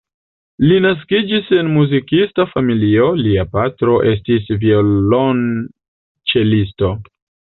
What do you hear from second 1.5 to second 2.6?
en muzikista